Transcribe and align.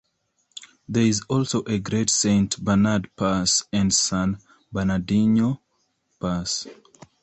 There 0.89 1.05
is 1.05 1.21
also 1.29 1.61
a 1.67 1.77
Great 1.77 2.09
Saint 2.09 2.57
Bernard 2.63 3.11
Pass 3.15 3.65
and 3.71 3.91
a 3.91 3.93
San 3.93 4.39
Bernardino 4.73 5.61
Pass. 6.19 6.65